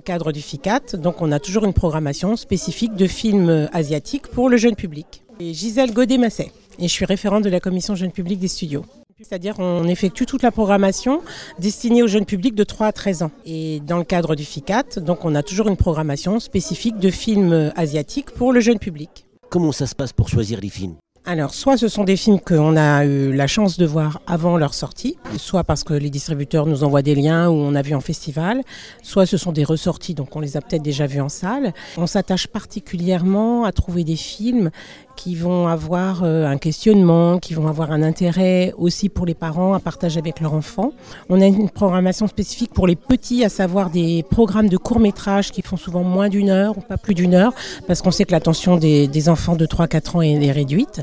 [0.00, 4.56] cadre du FICAT, donc on a toujours une programmation spécifique de films asiatiques pour le
[4.56, 5.22] jeune public.
[5.40, 8.84] Et Gisèle Godet-Masset, et je suis référente de la commission jeune public des studios.
[9.22, 11.22] C'est-à-dire on effectue toute la programmation
[11.58, 13.30] destinée au jeune public de 3 à 13 ans.
[13.46, 17.72] Et dans le cadre du FICAT, donc on a toujours une programmation spécifique de films
[17.76, 19.26] asiatiques pour le jeune public.
[19.48, 20.96] Comment ça se passe pour choisir les films?
[21.28, 24.74] Alors, soit ce sont des films qu'on a eu la chance de voir avant leur
[24.74, 28.00] sortie, soit parce que les distributeurs nous envoient des liens ou on a vu en
[28.00, 28.62] festival,
[29.02, 31.74] soit ce sont des ressorties, donc on les a peut-être déjà vus en salle.
[31.96, 34.70] On s'attache particulièrement à trouver des films
[35.16, 39.74] qui vont avoir euh, un questionnement, qui vont avoir un intérêt aussi pour les parents
[39.74, 40.92] à partager avec leurs enfants.
[41.28, 45.50] On a une programmation spécifique pour les petits, à savoir des programmes de court métrage
[45.50, 47.52] qui font souvent moins d'une heure ou pas plus d'une heure,
[47.88, 51.02] parce qu'on sait que l'attention des, des enfants de 3-4 ans est réduite.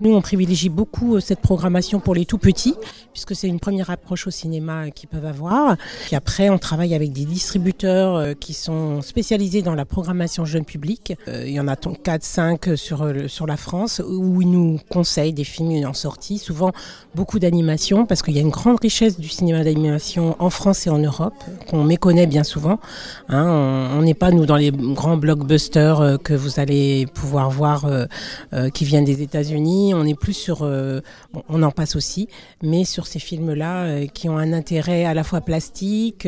[0.00, 2.74] Nous, on privilégie beaucoup euh, cette programmation pour les tout petits,
[3.12, 5.76] puisque c'est une première approche au cinéma qu'ils peuvent avoir.
[6.06, 10.64] Puis après, on travaille avec des distributeurs euh, qui sont spécialisés dans la programmation jeune
[10.64, 11.14] public.
[11.26, 15.86] Il y en a 4-5 sur, sur la France où ils nous conseillent des films
[15.86, 16.72] en sortie, souvent
[17.14, 20.90] beaucoup d'animation parce qu'il y a une grande richesse du cinéma d'animation en France et
[20.90, 21.34] en Europe
[21.68, 22.78] qu'on méconnaît bien souvent.
[23.28, 23.90] Hein.
[23.96, 28.06] on n'est pas nous dans les grands blockbusters euh, que vous allez pouvoir voir euh,
[28.52, 29.89] euh, qui viennent des États-Unis.
[29.94, 30.62] On est plus sur,
[31.48, 32.28] on en passe aussi,
[32.62, 36.26] mais sur ces films-là qui ont un intérêt à la fois plastique,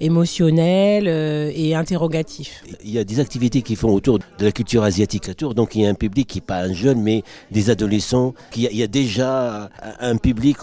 [0.00, 2.62] émotionnel et interrogatif.
[2.84, 5.82] Il y a des activités qui font autour de la culture asiatique autour, donc il
[5.82, 8.34] y a un public qui pas jeunes, mais des adolescents.
[8.56, 9.70] Il y, a, déjà
[10.00, 10.58] un public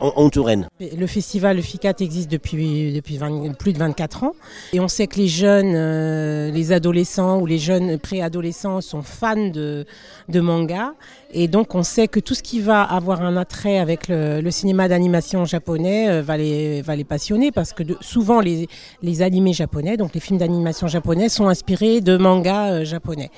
[0.00, 0.68] en, Touraine.
[0.80, 3.18] Le festival, FICAT, existe depuis, depuis
[3.58, 4.34] plus de 24 ans.
[4.72, 9.48] Et on sait que les jeunes, euh, les adolescents ou les jeunes préadolescents sont fans
[9.48, 9.84] de,
[10.28, 10.94] de manga.
[11.32, 14.88] Et donc on sait que tout ce qui va avoir un attrait avec le, cinéma
[14.88, 18.68] d'animation japonais euh, va, les, passionner parce que souvent les,
[19.22, 23.30] animés japonais, donc les films d'animation japonais, sont inspirés de mangas euh, japonais.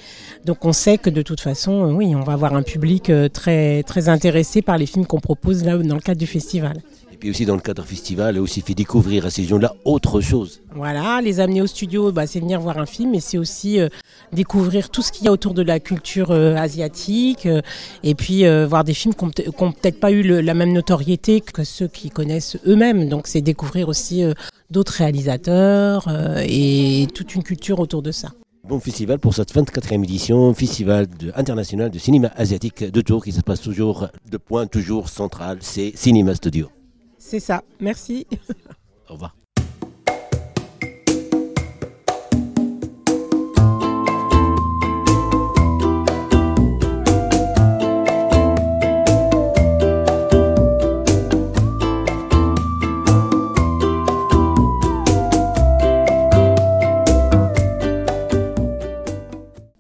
[0.44, 3.82] Donc on sait que de toute façon, oui, on va avoir un public euh, très,
[3.82, 6.82] très intéressé par les films qu'on propose là dans le cadre du festival.
[7.24, 10.60] Et puis aussi dans le cadre festival, aussi fait découvrir à ces gens-là autre chose.
[10.74, 13.88] Voilà, les amener au studio, bah, c'est venir voir un film, mais c'est aussi euh,
[14.34, 17.48] découvrir tout ce qu'il y a autour de la culture euh, asiatique,
[18.02, 21.88] et puis voir des films qui n'ont peut-être pas eu la même notoriété que ceux
[21.88, 23.08] qui connaissent eux-mêmes.
[23.08, 24.22] Donc c'est découvrir aussi
[24.70, 26.10] d'autres réalisateurs
[26.46, 28.32] et toute une culture autour de ça.
[28.68, 33.40] Bon festival pour cette 24e édition, festival international de cinéma asiatique de Tours qui se
[33.40, 36.68] passe toujours de point toujours central, c'est Cinéma Studio.
[37.26, 38.26] C'est ça, merci.
[39.08, 39.34] Au revoir.